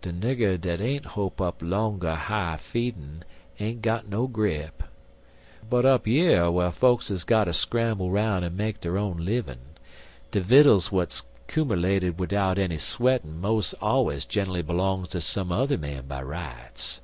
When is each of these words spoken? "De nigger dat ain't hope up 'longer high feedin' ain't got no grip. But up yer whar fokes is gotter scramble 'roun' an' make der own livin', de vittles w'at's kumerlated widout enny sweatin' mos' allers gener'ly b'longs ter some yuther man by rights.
"De 0.00 0.12
nigger 0.12 0.56
dat 0.60 0.80
ain't 0.80 1.04
hope 1.04 1.40
up 1.40 1.60
'longer 1.60 2.14
high 2.14 2.56
feedin' 2.56 3.24
ain't 3.58 3.82
got 3.82 4.06
no 4.06 4.28
grip. 4.28 4.84
But 5.68 5.84
up 5.84 6.06
yer 6.06 6.52
whar 6.52 6.70
fokes 6.70 7.10
is 7.10 7.24
gotter 7.24 7.52
scramble 7.52 8.08
'roun' 8.12 8.44
an' 8.44 8.56
make 8.56 8.78
der 8.78 8.96
own 8.96 9.16
livin', 9.16 9.58
de 10.30 10.40
vittles 10.40 10.90
w'at's 10.90 11.26
kumerlated 11.48 12.16
widout 12.20 12.58
enny 12.58 12.78
sweatin' 12.78 13.40
mos' 13.40 13.74
allers 13.82 14.24
gener'ly 14.24 14.62
b'longs 14.62 15.08
ter 15.08 15.18
some 15.18 15.48
yuther 15.50 15.76
man 15.76 16.06
by 16.06 16.22
rights. 16.22 17.00